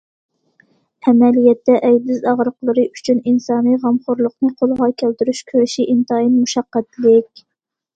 [1.09, 7.51] ئەمەلىيەتتە، ئەيدىز ئاغرىقلىرى ئۈچۈن ئىنسانىي غەمخورلۇقنى قولغا كەلتۈرۈش كۈرىشى ئىنتايىن مۇشەققەتلىك.